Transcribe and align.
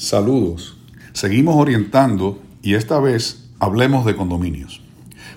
Saludos. 0.00 0.78
Seguimos 1.12 1.56
orientando 1.56 2.40
y 2.62 2.72
esta 2.72 2.98
vez 3.00 3.50
hablemos 3.58 4.06
de 4.06 4.16
condominios. 4.16 4.80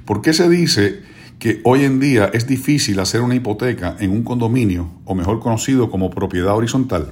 ¿Por 0.06 0.22
qué 0.22 0.32
se 0.32 0.48
dice 0.48 1.02
que 1.38 1.60
hoy 1.66 1.84
en 1.84 2.00
día 2.00 2.32
es 2.32 2.48
difícil 2.48 3.02
hacer 3.02 3.20
una 3.20 3.36
hipoteca 3.36 3.98
en 4.00 4.12
un 4.12 4.24
condominio, 4.24 4.90
o 5.04 5.16
mejor 5.16 5.42
conocido 5.42 5.92
como 5.92 6.10
propiedad 6.10 6.56
horizontal? 6.56 7.12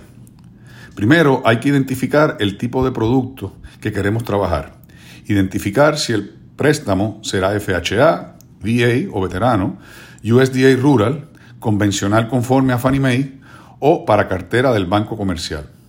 Primero 0.96 1.42
hay 1.44 1.60
que 1.60 1.68
identificar 1.68 2.38
el 2.40 2.58
tipo 2.58 2.86
de 2.86 2.94
producto 2.94 3.54
que 3.82 3.92
queremos 3.92 4.24
trabajar. 4.24 4.78
Identificar 5.26 5.98
si 5.98 6.14
el 6.14 6.30
préstamo 6.56 7.20
será 7.22 7.60
FHA, 7.60 8.38
VA 8.62 9.12
o 9.12 9.20
veterano, 9.20 9.78
USDA 10.24 10.74
Rural, 10.78 11.28
convencional 11.60 12.30
conforme 12.30 12.72
a 12.72 12.78
Fannie 12.78 13.02
Mae 13.02 13.42
o 13.80 14.06
para 14.06 14.30
cartera 14.30 14.72
del 14.72 14.86
banco 14.86 15.18
comercial. 15.18 15.81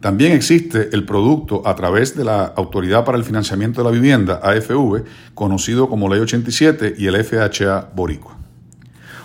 También 0.00 0.30
existe 0.30 0.90
el 0.92 1.04
producto 1.04 1.66
a 1.66 1.74
través 1.74 2.16
de 2.16 2.24
la 2.24 2.44
Autoridad 2.44 3.04
para 3.04 3.18
el 3.18 3.24
Financiamiento 3.24 3.82
de 3.82 3.84
la 3.84 3.90
Vivienda, 3.90 4.40
AFV, 4.44 5.04
conocido 5.34 5.88
como 5.88 6.08
Ley 6.08 6.20
87 6.20 6.94
y 6.96 7.06
el 7.06 7.24
FHA 7.24 7.90
Boricua. 7.96 8.36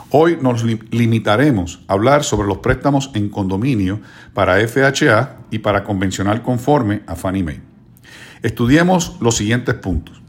Hoy 0.10 0.38
nos 0.42 0.64
limitaremos 0.64 1.84
a 1.88 1.94
hablar 1.94 2.24
sobre 2.24 2.48
los 2.48 2.58
préstamos 2.58 3.12
en 3.14 3.30
condominio 3.30 4.00
para 4.34 4.68
FHA 4.68 5.38
y 5.52 5.60
para 5.60 5.84
convencional 5.84 6.42
conforme 6.42 7.04
a 7.06 7.16
Fannie 7.16 7.44
Mae. 7.44 7.62
Estudiemos 8.42 9.18
los 9.22 9.36
siguientes 9.38 9.76
puntos. 9.76 10.22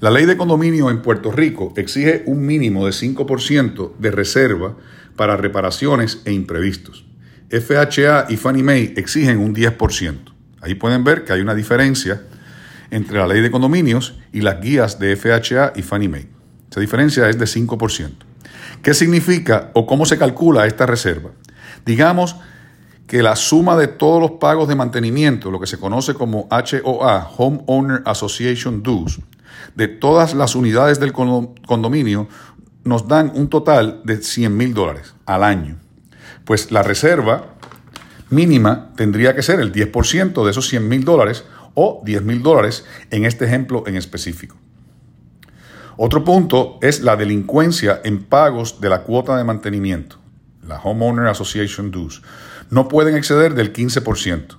La 0.00 0.10
ley 0.10 0.24
de 0.24 0.36
condominio 0.36 0.90
en 0.90 1.02
Puerto 1.02 1.32
Rico 1.32 1.72
exige 1.76 2.22
un 2.26 2.46
mínimo 2.46 2.86
de 2.86 2.92
5% 2.92 3.96
de 3.98 4.10
reserva 4.12 4.76
para 5.16 5.36
reparaciones 5.36 6.22
e 6.24 6.32
imprevistos. 6.32 7.03
FHA 7.60 8.26
y 8.28 8.36
Fannie 8.36 8.64
Mae 8.64 8.94
exigen 8.96 9.38
un 9.38 9.54
10%. 9.54 10.32
Ahí 10.60 10.74
pueden 10.74 11.04
ver 11.04 11.24
que 11.24 11.32
hay 11.32 11.40
una 11.40 11.54
diferencia 11.54 12.22
entre 12.90 13.18
la 13.18 13.26
ley 13.26 13.42
de 13.42 13.50
condominios 13.50 14.18
y 14.32 14.40
las 14.40 14.60
guías 14.60 14.98
de 14.98 15.14
FHA 15.14 15.72
y 15.76 15.82
Fannie 15.82 16.08
Mae. 16.08 16.26
Esa 16.70 16.80
diferencia 16.80 17.28
es 17.28 17.38
de 17.38 17.44
5%. 17.44 18.10
¿Qué 18.82 18.92
significa 18.92 19.70
o 19.74 19.86
cómo 19.86 20.04
se 20.04 20.18
calcula 20.18 20.66
esta 20.66 20.86
reserva? 20.86 21.30
Digamos 21.86 22.36
que 23.06 23.22
la 23.22 23.36
suma 23.36 23.76
de 23.76 23.86
todos 23.86 24.20
los 24.20 24.32
pagos 24.32 24.68
de 24.68 24.74
mantenimiento, 24.74 25.50
lo 25.50 25.60
que 25.60 25.66
se 25.66 25.78
conoce 25.78 26.14
como 26.14 26.48
HOA, 26.50 27.30
Home 27.36 27.62
Owner 27.66 28.02
Association 28.04 28.82
Dues, 28.82 29.20
de 29.76 29.88
todas 29.88 30.34
las 30.34 30.56
unidades 30.56 30.98
del 30.98 31.12
condominio, 31.12 32.28
nos 32.82 33.06
dan 33.06 33.30
un 33.34 33.48
total 33.48 34.00
de 34.04 34.20
100 34.20 34.56
mil 34.56 34.74
dólares 34.74 35.14
al 35.26 35.44
año 35.44 35.83
pues 36.44 36.70
la 36.70 36.82
reserva 36.82 37.54
mínima 38.30 38.92
tendría 38.96 39.34
que 39.34 39.42
ser 39.42 39.60
el 39.60 39.72
10% 39.72 40.44
de 40.44 40.50
esos 40.50 40.68
100 40.68 40.88
mil 40.88 41.04
dólares 41.04 41.44
o 41.74 42.02
10 42.04 42.22
mil 42.22 42.42
dólares 42.42 42.84
en 43.10 43.24
este 43.24 43.44
ejemplo 43.44 43.84
en 43.86 43.96
específico. 43.96 44.56
Otro 45.96 46.24
punto 46.24 46.78
es 46.82 47.02
la 47.02 47.16
delincuencia 47.16 48.00
en 48.04 48.24
pagos 48.24 48.80
de 48.80 48.88
la 48.88 49.02
cuota 49.02 49.36
de 49.36 49.44
mantenimiento, 49.44 50.18
la 50.66 50.80
Homeowner 50.80 51.28
Association 51.28 51.90
Dues. 51.90 52.22
No 52.70 52.88
pueden 52.88 53.16
exceder 53.16 53.54
del 53.54 53.72
15%. 53.72 54.56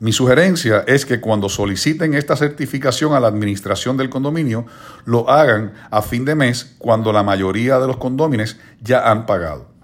Mi 0.00 0.12
sugerencia 0.12 0.84
es 0.86 1.04
que 1.04 1.20
cuando 1.20 1.48
soliciten 1.48 2.14
esta 2.14 2.36
certificación 2.36 3.14
a 3.14 3.20
la 3.20 3.26
administración 3.26 3.96
del 3.96 4.10
condominio, 4.10 4.66
lo 5.04 5.28
hagan 5.28 5.72
a 5.90 6.02
fin 6.02 6.24
de 6.24 6.36
mes 6.36 6.76
cuando 6.78 7.12
la 7.12 7.24
mayoría 7.24 7.80
de 7.80 7.88
los 7.88 7.96
condóminos 7.96 8.56
ya 8.80 9.10
han 9.10 9.26
pagado. 9.26 9.77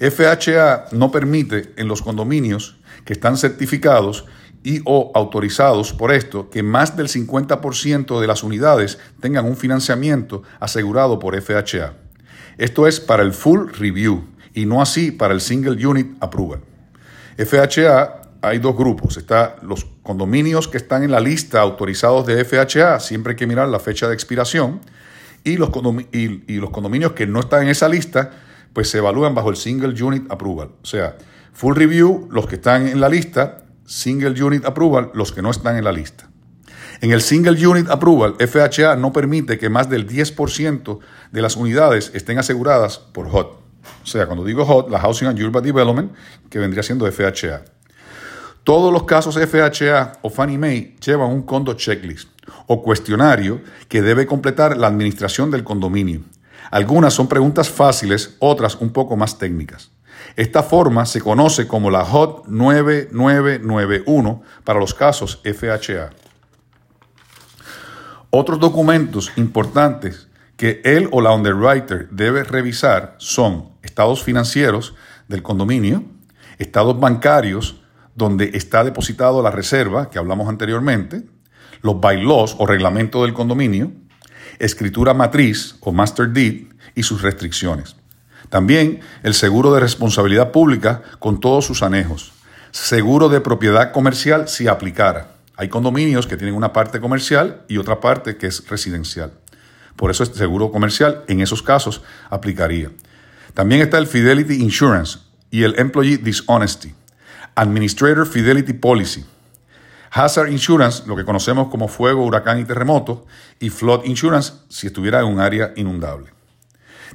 FHA 0.00 0.86
no 0.92 1.10
permite 1.10 1.72
en 1.76 1.88
los 1.88 2.02
condominios 2.02 2.76
que 3.04 3.12
están 3.12 3.36
certificados 3.36 4.26
y 4.62 4.80
o 4.84 5.10
autorizados 5.14 5.92
por 5.92 6.12
esto 6.12 6.50
que 6.50 6.62
más 6.62 6.96
del 6.96 7.08
50% 7.08 8.20
de 8.20 8.26
las 8.26 8.42
unidades 8.42 8.98
tengan 9.20 9.44
un 9.44 9.56
financiamiento 9.56 10.42
asegurado 10.60 11.18
por 11.18 11.40
FHA. 11.40 11.94
Esto 12.58 12.86
es 12.86 13.00
para 13.00 13.22
el 13.22 13.32
full 13.32 13.70
review 13.72 14.24
y 14.54 14.66
no 14.66 14.82
así 14.82 15.10
para 15.10 15.34
el 15.34 15.40
single 15.40 15.84
unit 15.84 16.16
approval. 16.20 16.60
FHA 17.36 18.22
hay 18.40 18.58
dos 18.58 18.76
grupos. 18.76 19.16
Está 19.16 19.56
los 19.62 19.86
condominios 20.02 20.68
que 20.68 20.76
están 20.76 21.02
en 21.02 21.10
la 21.10 21.20
lista 21.20 21.60
autorizados 21.60 22.26
de 22.26 22.44
FHA, 22.44 23.00
siempre 23.00 23.32
hay 23.32 23.36
que 23.36 23.46
mirar 23.46 23.68
la 23.68 23.80
fecha 23.80 24.08
de 24.08 24.14
expiración, 24.14 24.80
y 25.44 25.56
los, 25.56 25.70
y 26.12 26.56
los 26.56 26.70
condominios 26.70 27.12
que 27.12 27.26
no 27.26 27.40
están 27.40 27.62
en 27.62 27.68
esa 27.68 27.88
lista 27.88 28.32
pues 28.72 28.90
se 28.90 28.98
evalúan 28.98 29.34
bajo 29.34 29.50
el 29.50 29.56
Single 29.56 30.02
Unit 30.02 30.30
Approval. 30.30 30.70
O 30.82 30.86
sea, 30.86 31.16
Full 31.52 31.76
Review, 31.76 32.28
los 32.30 32.46
que 32.46 32.56
están 32.56 32.86
en 32.86 33.00
la 33.00 33.08
lista, 33.08 33.64
Single 33.84 34.42
Unit 34.42 34.64
Approval, 34.64 35.10
los 35.14 35.32
que 35.32 35.42
no 35.42 35.50
están 35.50 35.76
en 35.76 35.84
la 35.84 35.92
lista. 35.92 36.28
En 37.00 37.12
el 37.12 37.22
Single 37.22 37.66
Unit 37.66 37.88
Approval, 37.88 38.34
FHA 38.38 38.96
no 38.96 39.12
permite 39.12 39.58
que 39.58 39.70
más 39.70 39.88
del 39.88 40.08
10% 40.08 40.98
de 41.30 41.42
las 41.42 41.56
unidades 41.56 42.10
estén 42.14 42.38
aseguradas 42.38 42.98
por 42.98 43.28
HOT. 43.28 43.58
O 44.02 44.06
sea, 44.06 44.26
cuando 44.26 44.44
digo 44.44 44.64
HOT, 44.64 44.90
la 44.90 44.98
Housing 44.98 45.28
and 45.28 45.40
Urban 45.40 45.62
Development, 45.62 46.12
que 46.50 46.58
vendría 46.58 46.82
siendo 46.82 47.10
FHA. 47.10 47.62
Todos 48.64 48.92
los 48.92 49.04
casos 49.04 49.38
FHA 49.38 50.18
o 50.22 50.28
Fannie 50.28 50.58
Mae 50.58 50.96
llevan 51.04 51.30
un 51.30 51.42
condo 51.42 51.74
checklist 51.74 52.28
o 52.66 52.82
cuestionario 52.82 53.62
que 53.88 54.02
debe 54.02 54.26
completar 54.26 54.76
la 54.76 54.88
administración 54.88 55.50
del 55.50 55.64
condominio. 55.64 56.20
Algunas 56.70 57.14
son 57.14 57.28
preguntas 57.28 57.68
fáciles, 57.70 58.36
otras 58.38 58.76
un 58.76 58.90
poco 58.90 59.16
más 59.16 59.38
técnicas. 59.38 59.90
Esta 60.36 60.62
forma 60.62 61.06
se 61.06 61.20
conoce 61.20 61.66
como 61.66 61.90
la 61.90 62.02
HOT 62.02 62.46
9991 62.48 64.42
para 64.64 64.78
los 64.78 64.94
casos 64.94 65.40
FHA. 65.44 66.10
Otros 68.30 68.60
documentos 68.60 69.32
importantes 69.36 70.28
que 70.56 70.82
él 70.84 71.08
o 71.12 71.20
la 71.20 71.32
underwriter 71.32 72.08
debe 72.10 72.44
revisar 72.44 73.14
son 73.18 73.70
estados 73.82 74.22
financieros 74.22 74.94
del 75.28 75.42
condominio, 75.42 76.04
estados 76.58 76.98
bancarios 76.98 77.80
donde 78.14 78.50
está 78.54 78.82
depositado 78.84 79.42
la 79.42 79.50
reserva 79.50 80.10
que 80.10 80.18
hablamos 80.18 80.48
anteriormente, 80.48 81.22
los 81.80 82.00
bylaws 82.00 82.56
o 82.58 82.66
reglamento 82.66 83.22
del 83.22 83.32
condominio, 83.32 83.92
escritura 84.58 85.14
matriz 85.14 85.76
o 85.80 85.92
master 85.92 86.28
deed 86.30 86.66
y 86.94 87.02
sus 87.02 87.22
restricciones. 87.22 87.96
También 88.48 89.00
el 89.22 89.34
seguro 89.34 89.74
de 89.74 89.80
responsabilidad 89.80 90.52
pública 90.52 91.02
con 91.18 91.40
todos 91.40 91.66
sus 91.66 91.82
anejos. 91.82 92.32
Seguro 92.70 93.28
de 93.28 93.40
propiedad 93.40 93.92
comercial 93.92 94.48
si 94.48 94.68
aplicara. 94.68 95.32
Hay 95.56 95.68
condominios 95.68 96.26
que 96.26 96.36
tienen 96.36 96.54
una 96.54 96.72
parte 96.72 97.00
comercial 97.00 97.62
y 97.68 97.78
otra 97.78 98.00
parte 98.00 98.36
que 98.36 98.46
es 98.46 98.68
residencial. 98.68 99.32
Por 99.96 100.10
eso 100.10 100.22
este 100.22 100.38
seguro 100.38 100.70
comercial 100.70 101.24
en 101.26 101.40
esos 101.40 101.62
casos 101.62 102.02
aplicaría. 102.30 102.90
También 103.54 103.80
está 103.80 103.98
el 103.98 104.06
Fidelity 104.06 104.62
Insurance 104.62 105.18
y 105.50 105.64
el 105.64 105.78
Employee 105.78 106.18
Dishonesty. 106.18 106.94
Administrator 107.56 108.26
Fidelity 108.26 108.72
Policy 108.72 109.24
Hazard 110.10 110.50
Insurance, 110.50 111.04
lo 111.06 111.16
que 111.16 111.24
conocemos 111.24 111.68
como 111.68 111.88
fuego, 111.88 112.24
huracán 112.24 112.58
y 112.60 112.64
terremoto, 112.64 113.26
y 113.60 113.70
Flood 113.70 114.04
Insurance 114.04 114.54
si 114.68 114.86
estuviera 114.86 115.20
en 115.20 115.26
un 115.26 115.40
área 115.40 115.72
inundable. 115.76 116.32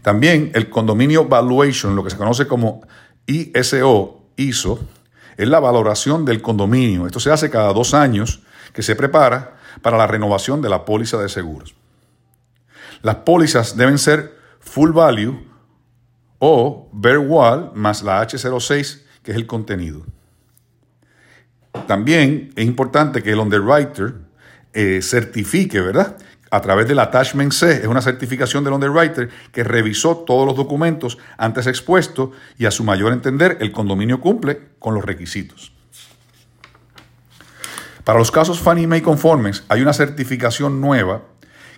También 0.01 0.51
el 0.53 0.69
condominio 0.69 1.25
valuation, 1.25 1.95
lo 1.95 2.03
que 2.03 2.09
se 2.09 2.17
conoce 2.17 2.47
como 2.47 2.81
ISO, 3.25 4.21
ISO, 4.35 4.79
es 5.37 5.47
la 5.47 5.59
valoración 5.59 6.25
del 6.25 6.41
condominio. 6.41 7.05
Esto 7.05 7.19
se 7.19 7.31
hace 7.31 7.49
cada 7.49 7.73
dos 7.73 7.93
años 7.93 8.41
que 8.73 8.83
se 8.83 8.95
prepara 8.95 9.57
para 9.81 9.97
la 9.97 10.07
renovación 10.07 10.61
de 10.61 10.69
la 10.69 10.85
póliza 10.85 11.17
de 11.17 11.29
seguros. 11.29 11.75
Las 13.01 13.17
pólizas 13.17 13.75
deben 13.75 13.97
ser 13.97 14.37
full 14.59 14.91
value 14.91 15.45
o 16.39 16.89
bare 16.91 17.17
wall 17.17 17.71
más 17.73 18.03
la 18.03 18.21
H06, 18.21 19.01
que 19.23 19.31
es 19.31 19.37
el 19.37 19.47
contenido. 19.47 20.03
También 21.87 22.51
es 22.55 22.65
importante 22.65 23.21
que 23.21 23.31
el 23.31 23.39
underwriter 23.39 24.15
eh, 24.73 25.01
certifique, 25.01 25.81
¿verdad? 25.81 26.17
A 26.49 26.61
través 26.61 26.87
del 26.87 26.99
attachment 26.99 27.51
C, 27.51 27.81
es 27.81 27.87
una 27.87 28.01
certificación 28.01 28.63
del 28.63 28.73
underwriter 28.73 29.29
que 29.51 29.63
revisó 29.63 30.17
todos 30.17 30.45
los 30.45 30.55
documentos 30.55 31.17
antes 31.37 31.67
expuestos 31.67 32.29
y 32.57 32.65
a 32.65 32.71
su 32.71 32.83
mayor 32.83 33.11
entender 33.11 33.57
el 33.59 33.71
condominio 33.71 34.21
cumple 34.21 34.61
con 34.79 34.93
los 34.93 35.03
requisitos. 35.03 35.73
Para 38.03 38.19
los 38.19 38.31
casos 38.31 38.59
Fannie 38.59 38.87
Mae 38.87 39.01
conformes 39.01 39.63
hay 39.67 39.81
una 39.81 39.93
certificación 39.93 40.79
nueva 40.79 41.23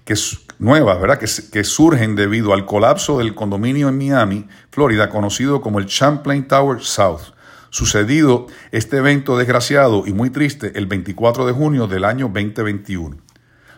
que 0.03 0.15
nueva, 0.59 0.95
¿verdad? 0.95 1.17
Que, 1.17 1.27
que, 1.51 1.63
surgen 1.63 2.15
debido 2.15 2.53
al 2.53 2.65
colapso 2.65 3.17
del 3.17 3.33
condominio 3.33 3.89
en 3.89 3.97
Miami, 3.97 4.47
Florida, 4.69 5.09
conocido 5.09 5.61
como 5.61 5.79
el 5.79 5.87
Champlain 5.87 6.47
Tower 6.47 6.81
South 6.81 7.34
sucedido 7.75 8.47
este 8.71 8.97
evento 8.97 9.37
desgraciado 9.37 10.03
y 10.07 10.13
muy 10.13 10.29
triste 10.29 10.71
el 10.75 10.85
24 10.85 11.45
de 11.45 11.51
junio 11.51 11.87
del 11.87 12.05
año 12.05 12.31
2021. 12.33 13.17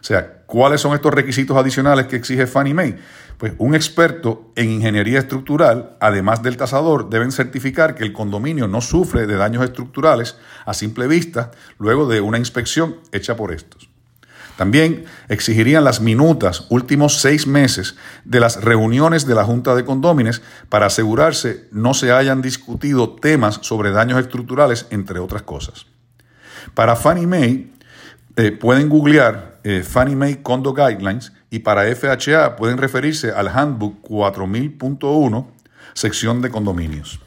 sea, 0.07 0.44
¿cuáles 0.45 0.81
son 0.81 0.94
estos 0.94 1.11
requisitos 1.11 1.57
adicionales 1.57 2.05
que 2.05 2.15
exige 2.15 2.45
Fannie 2.45 2.75
Mae? 2.75 2.99
Pues 3.39 3.53
un 3.57 3.73
experto 3.73 4.51
en 4.55 4.69
ingeniería 4.69 5.17
estructural, 5.17 5.97
además 5.99 6.44
del 6.44 6.57
tasador, 6.57 7.09
deben 7.09 7.31
certificar 7.31 7.95
que 7.95 8.03
el 8.03 8.13
condominio 8.13 8.67
no 8.67 8.81
sufre 8.81 9.25
de 9.25 9.35
daños 9.35 9.63
estructurales 9.63 10.38
a 10.67 10.75
simple 10.75 11.07
vista 11.07 11.49
luego 11.79 12.07
de 12.07 12.21
una 12.21 12.38
inspección 12.38 12.97
hecha 13.11 13.35
por 13.35 13.51
estos. 13.51 13.86
También 14.57 15.06
exigirían 15.30 15.83
las 15.83 16.01
minutas 16.01 16.65
últimos 16.69 17.21
seis 17.21 17.48
meses 17.48 17.95
de 18.25 18.39
las 18.39 18.62
reuniones 18.63 19.25
de 19.27 19.36
la 19.36 19.45
Junta 19.45 19.75
de 19.75 19.86
Condómines 19.86 20.42
para 20.68 20.88
asegurarse 20.88 21.68
no 21.71 21.94
se 21.94 22.12
hayan 22.12 22.42
discutido 22.42 23.15
temas 23.15 23.59
sobre 23.62 23.92
daños 23.92 24.19
estructurales, 24.19 24.88
entre 24.89 25.19
otras 25.19 25.44
cosas. 25.44 25.86
Para 26.74 26.95
Fannie 26.95 27.27
Mae, 27.27 27.69
eh, 28.36 28.51
pueden 28.51 28.89
googlear 28.89 29.59
eh, 29.63 29.83
Fannie 29.83 30.15
Mae 30.15 30.42
Condo 30.42 30.74
Guidelines 30.74 31.31
y 31.50 31.59
para 31.59 31.83
FHA 31.95 32.56
pueden 32.56 32.77
referirse 32.77 33.31
al 33.31 33.48
Handbook 33.48 34.01
4000.1, 34.04 35.48
sección 35.94 36.42
de 36.42 36.50
condominios. 36.50 37.19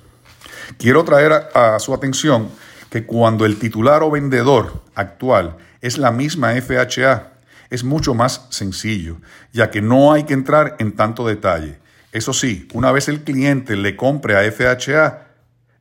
Quiero 0.78 1.04
traer 1.04 1.48
a, 1.54 1.78
su 1.78 1.94
atención 1.94 2.48
que 2.90 3.06
cuando 3.06 3.46
el 3.46 3.58
titular 3.58 4.02
o 4.02 4.10
vendedor 4.10 4.82
actual 4.94 5.56
es 5.80 5.96
la 5.96 6.10
misma 6.10 6.52
FHA, 6.60 7.32
es 7.70 7.84
mucho 7.84 8.14
más 8.14 8.46
sencillo, 8.50 9.18
ya 9.52 9.70
que 9.70 9.80
no 9.80 10.12
hay 10.12 10.24
que 10.24 10.34
entrar 10.34 10.76
en 10.80 10.92
tanto 10.92 11.26
detalle. 11.26 11.78
Eso 12.12 12.32
sí, 12.32 12.68
una 12.74 12.90
vez 12.90 13.08
el 13.08 13.22
cliente 13.22 13.76
le 13.76 13.96
compre 13.96 14.36
a 14.36 14.50
FHA, 14.50 15.28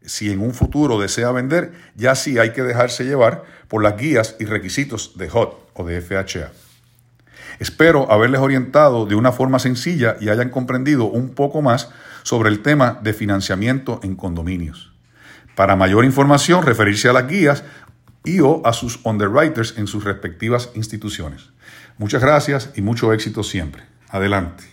si 0.05 0.31
en 0.31 0.39
un 0.39 0.53
futuro 0.53 0.99
desea 0.99 1.31
vender, 1.31 1.73
ya 1.95 2.15
sí 2.15 2.37
hay 2.37 2.53
que 2.53 2.63
dejarse 2.63 3.03
llevar 3.03 3.43
por 3.67 3.83
las 3.83 3.97
guías 3.97 4.35
y 4.39 4.45
requisitos 4.45 5.17
de 5.17 5.29
HOT 5.31 5.71
o 5.73 5.85
de 5.85 6.01
FHA. 6.01 6.51
Espero 7.59 8.09
haberles 8.11 8.39
orientado 8.39 9.05
de 9.05 9.15
una 9.15 9.31
forma 9.31 9.59
sencilla 9.59 10.15
y 10.21 10.29
hayan 10.29 10.49
comprendido 10.49 11.05
un 11.05 11.33
poco 11.33 11.61
más 11.61 11.89
sobre 12.23 12.49
el 12.49 12.61
tema 12.61 12.99
de 13.01 13.13
financiamiento 13.13 13.99
en 14.03 14.15
condominios. 14.15 14.93
Para 15.59 15.75
mayor 15.75 16.05
información, 16.05 16.65
referirse 16.65 17.09
a 17.09 17.11
las 17.11 17.27
guías 17.27 17.65
y 18.23 18.39
o 18.39 18.61
a 18.65 18.71
sus 18.71 19.01
underwriters 19.03 19.77
en 19.77 19.87
sus 19.87 20.05
respectivas 20.05 20.69
instituciones. 20.73 21.49
Muchas 21.97 22.21
gracias 22.21 22.69
y 22.77 22.81
mucho 22.81 23.11
éxito 23.11 23.43
siempre. 23.43 23.83
Adelante. 24.07 24.63